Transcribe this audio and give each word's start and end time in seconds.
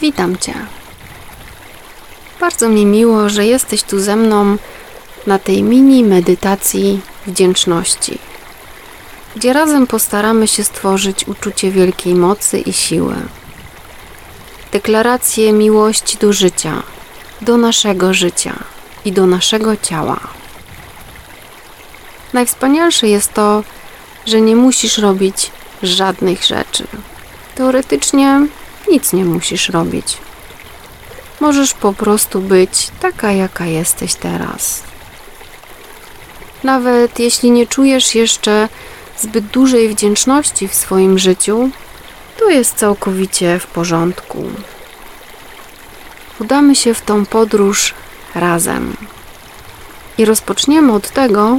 Witam 0.00 0.38
Cię. 0.38 0.54
Bardzo 2.40 2.68
mi 2.68 2.86
miło, 2.86 3.28
że 3.28 3.46
jesteś 3.46 3.82
tu 3.82 4.00
ze 4.00 4.16
mną 4.16 4.56
na 5.26 5.38
tej 5.38 5.62
mini 5.62 6.04
medytacji 6.04 7.00
wdzięczności, 7.26 8.18
gdzie 9.36 9.52
razem 9.52 9.86
postaramy 9.86 10.48
się 10.48 10.64
stworzyć 10.64 11.28
uczucie 11.28 11.70
wielkiej 11.70 12.14
mocy 12.14 12.58
i 12.58 12.72
siły. 12.72 13.16
Deklarację 14.72 15.52
miłości 15.52 16.18
do 16.18 16.32
życia, 16.32 16.82
do 17.40 17.56
naszego 17.56 18.14
życia 18.14 18.54
i 19.04 19.12
do 19.12 19.26
naszego 19.26 19.76
ciała. 19.76 20.20
Najwspanialsze 22.32 23.08
jest 23.08 23.34
to, 23.34 23.64
że 24.26 24.40
nie 24.40 24.56
musisz 24.56 24.98
robić 24.98 25.50
żadnych 25.82 26.44
rzeczy. 26.44 26.86
Teoretycznie 27.54 28.46
nic 28.88 29.12
nie 29.12 29.24
musisz 29.24 29.68
robić. 29.68 30.18
Możesz 31.40 31.74
po 31.74 31.92
prostu 31.92 32.40
być 32.40 32.90
taka, 33.00 33.32
jaka 33.32 33.66
jesteś 33.66 34.14
teraz. 34.14 34.82
Nawet 36.64 37.18
jeśli 37.18 37.50
nie 37.50 37.66
czujesz 37.66 38.14
jeszcze 38.14 38.68
zbyt 39.18 39.46
dużej 39.46 39.88
wdzięczności 39.88 40.68
w 40.68 40.74
swoim 40.74 41.18
życiu, 41.18 41.70
to 42.38 42.50
jest 42.50 42.74
całkowicie 42.74 43.58
w 43.58 43.66
porządku. 43.66 44.44
Udamy 46.40 46.76
się 46.76 46.94
w 46.94 47.02
tą 47.02 47.26
podróż 47.26 47.94
razem. 48.34 48.96
I 50.18 50.24
rozpoczniemy 50.24 50.92
od 50.92 51.10
tego, 51.10 51.58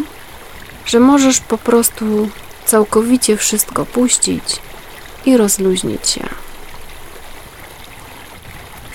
że 0.85 0.99
możesz 0.99 1.39
po 1.39 1.57
prostu 1.57 2.30
całkowicie 2.66 3.38
wszystko 3.38 3.85
puścić 3.85 4.44
i 5.25 5.38
rozluźnić 5.38 6.09
się. 6.09 6.30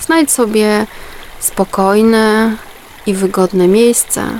Znajdź 0.05 0.31
sobie 0.31 0.87
spokojne 1.39 2.57
i 3.05 3.13
wygodne 3.13 3.67
miejsce, 3.67 4.39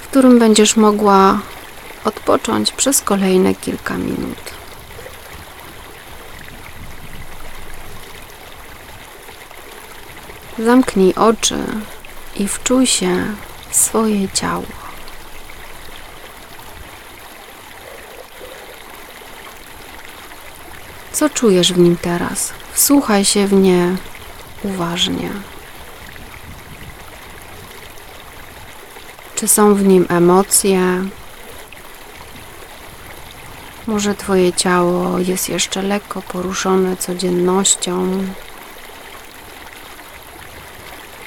w 0.00 0.08
którym 0.08 0.38
będziesz 0.38 0.76
mogła 0.76 1.38
odpocząć 2.04 2.72
przez 2.72 3.02
kolejne 3.02 3.54
kilka 3.54 3.98
minut. 3.98 4.38
Zamknij 10.58 11.14
oczy 11.14 11.58
i 12.36 12.48
wczuj 12.48 12.86
się 12.86 13.24
w 13.70 13.76
swoje 13.76 14.28
ciało. 14.28 14.66
Co 21.12 21.30
czujesz 21.30 21.72
w 21.72 21.78
nim 21.78 21.96
teraz? 22.02 22.52
Wsłuchaj 22.72 23.24
się 23.24 23.46
w 23.46 23.52
nie 23.52 23.96
uważnie. 24.62 25.30
Czy 29.34 29.48
są 29.48 29.74
w 29.74 29.84
nim 29.84 30.06
emocje? 30.08 30.80
Może 33.86 34.14
Twoje 34.14 34.52
ciało 34.52 35.18
jest 35.18 35.48
jeszcze 35.48 35.82
lekko 35.82 36.22
poruszone 36.22 36.96
codziennością. 36.96 38.24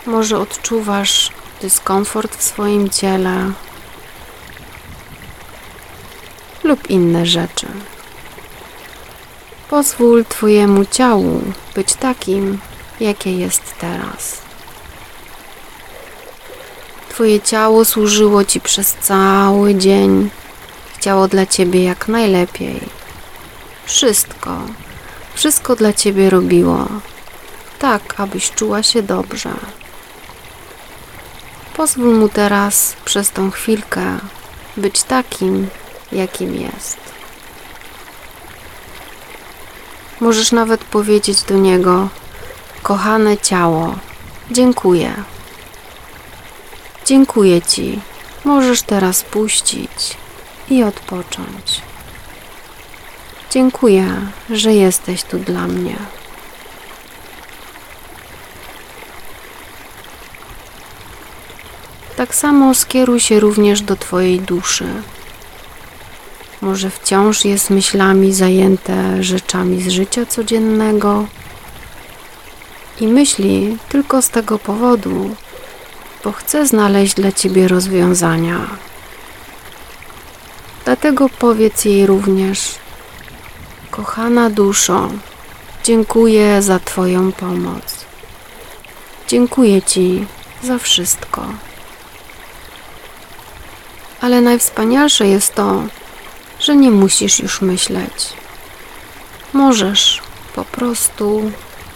Może 0.06 0.40
odczuwasz 0.40 1.32
dyskomfort 1.62 2.36
w 2.36 2.44
swoim 2.44 2.90
ciele 2.90 3.52
lub 6.64 6.90
inne 6.90 7.26
rzeczy. 7.26 7.68
Pozwól 9.70 10.26
Twojemu 10.26 10.86
ciału 10.86 11.42
być 11.76 11.94
takim, 11.94 12.60
jakie 13.02 13.38
jest 13.38 13.62
teraz. 13.80 14.42
Twoje 17.10 17.42
ciało 17.42 17.86
służyło 17.86 18.46
Ci 18.46 18.62
przez 18.62 18.94
cały 18.94 19.76
dzień, 19.76 20.30
chciało 20.98 21.28
dla 21.28 21.46
Ciebie 21.46 21.84
jak 21.84 22.08
najlepiej. 22.08 22.80
Wszystko, 23.86 24.58
wszystko 25.34 25.76
dla 25.76 25.94
Ciebie 25.94 26.30
robiło, 26.30 26.88
tak 27.80 28.14
abyś 28.18 28.52
czuła 28.52 28.84
się 28.84 29.04
dobrze. 29.04 29.54
Pozwól 31.74 32.16
mu 32.16 32.30
teraz 32.30 32.96
przez 33.06 33.32
tą 33.32 33.52
chwilkę 33.52 34.20
być 34.78 35.04
takim, 35.04 35.68
jakim 36.12 36.56
jest. 36.56 36.98
Możesz 40.20 40.52
nawet 40.52 40.84
powiedzieć 40.84 41.44
do 41.44 41.58
niego: 41.58 42.10
Kochane 42.84 43.38
ciało, 43.38 43.96
dziękuję. 44.52 45.14
Dziękuję 47.06 47.62
Ci. 47.62 48.00
Możesz 48.46 48.82
teraz 48.82 49.24
puścić 49.24 50.18
i 50.70 50.84
odpocząć. 50.84 51.82
Dziękuję, 53.52 54.06
że 54.50 54.74
jesteś 54.74 55.24
tu 55.24 55.40
dla 55.40 55.68
mnie. 55.68 55.96
Tak 62.16 62.36
samo 62.36 62.74
skieruj 62.74 63.20
się 63.20 63.40
również 63.40 63.82
do 63.82 63.96
Twojej 63.96 64.40
duszy. 64.40 64.86
Może 66.62 66.90
wciąż 66.90 67.46
jest 67.46 67.70
myślami 67.70 68.34
zajęte 68.34 69.24
rzeczami 69.24 69.82
z 69.82 69.88
życia 69.88 70.26
codziennego 70.26 71.26
i 73.02 73.08
myśli 73.08 73.78
tylko 73.90 74.22
z 74.22 74.30
tego 74.30 74.60
powodu, 74.60 75.36
bo 76.24 76.32
chce 76.32 76.68
znaleźć 76.68 77.14
dla 77.14 77.32
Ciebie 77.32 77.68
rozwiązania. 77.68 78.68
Dlatego 80.86 81.30
powiedz 81.30 81.86
jej 81.86 82.08
również: 82.08 82.76
Kochana 83.92 84.50
duszo, 84.50 85.10
dziękuję 85.84 86.62
za 86.62 86.80
Twoją 86.80 87.32
pomoc. 87.32 88.06
Dziękuję 89.28 89.82
Ci 89.82 90.26
za 90.64 90.78
wszystko. 90.78 91.46
Ale 94.22 94.42
najwspanialsze 94.42 95.28
jest 95.28 95.56
to, 95.56 95.84
że 96.60 96.76
nie 96.76 96.92
musisz 96.92 97.40
już 97.40 97.62
myśleć. 97.62 98.34
Możesz 99.54 100.22
po 100.56 100.66
prostu 100.66 101.52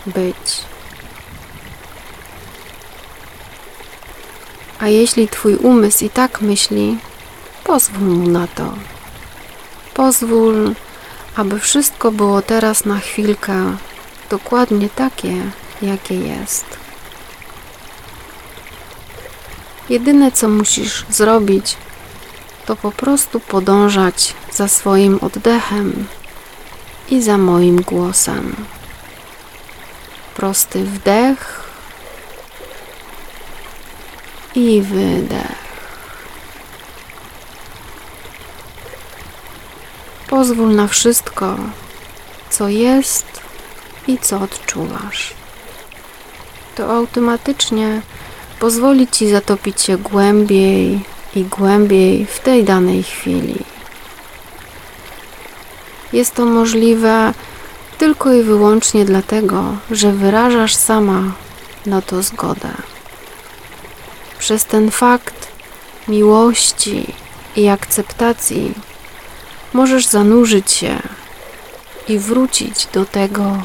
być. 0.06 0.75
A 4.80 4.88
jeśli 4.88 5.28
Twój 5.28 5.56
umysł 5.56 6.06
i 6.06 6.10
tak 6.10 6.42
myśli, 6.42 6.98
pozwól 7.64 8.08
mu 8.08 8.30
na 8.30 8.48
to. 8.48 8.74
Pozwól, 9.94 10.74
aby 11.36 11.60
wszystko 11.60 12.12
było 12.12 12.42
teraz 12.42 12.86
na 12.86 13.00
chwilkę 13.00 13.78
dokładnie 14.30 14.90
takie, 14.90 15.34
jakie 15.82 16.16
jest. 16.16 16.66
Jedyne, 19.90 20.32
co 20.32 20.50
musisz 20.50 21.06
zrobić, 21.10 21.78
to 22.66 22.76
po 22.76 22.92
prostu 22.92 23.40
podążać 23.40 24.34
za 24.52 24.68
swoim 24.68 25.20
oddechem 25.22 26.08
i 27.10 27.22
za 27.22 27.38
moim 27.38 27.82
głosem. 27.82 28.56
Prosty 30.36 30.84
wdech 30.84 31.65
i 34.56 34.82
wydech. 34.82 35.66
Pozwól 40.28 40.76
na 40.76 40.88
wszystko, 40.88 41.56
co 42.50 42.70
jest 42.70 43.26
i 44.08 44.18
co 44.18 44.42
odczuwasz. 44.42 45.34
To 46.76 46.96
automatycznie 46.96 48.02
pozwoli 48.60 49.08
Ci 49.08 49.30
zatopić 49.30 49.82
się 49.82 49.98
głębiej 49.98 51.00
i 51.36 51.44
głębiej 51.44 52.26
w 52.26 52.40
tej 52.40 52.64
danej 52.64 53.04
chwili. 53.04 53.60
Jest 56.14 56.34
to 56.34 56.46
możliwe 56.46 57.34
tylko 57.98 58.34
i 58.34 58.44
wyłącznie 58.44 59.06
dlatego, 59.06 59.64
że 59.92 60.12
wyrażasz 60.12 60.76
sama 60.76 61.32
na 61.86 62.02
to 62.02 62.24
zgodę. 62.24 62.95
Przez 64.46 64.66
ten 64.66 64.92
fakt 64.92 65.52
miłości 66.08 67.14
i 67.56 67.68
akceptacji 67.68 68.74
możesz 69.74 70.06
zanurzyć 70.08 70.72
się 70.72 71.00
i 72.08 72.20
wrócić 72.20 72.86
do 72.86 73.06
tego 73.06 73.62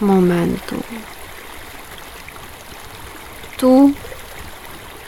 momentu. 0.00 0.82
Tu 3.56 3.90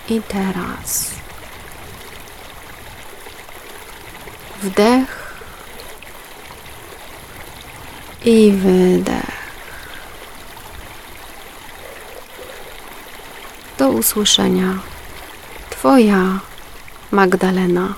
i 0.08 0.22
teraz. 0.22 1.10
Wdech 4.62 5.34
i 8.24 8.52
wydech. 8.52 9.40
Do 13.78 13.88
usłyszenia. 13.88 14.89
Twoja 15.80 16.44
Magdalena. 17.10 17.96